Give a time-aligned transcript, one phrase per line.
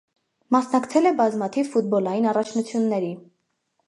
[0.53, 3.13] Մասնակցել է բազմաթիվ ֆուտբոլային առաջնությունների։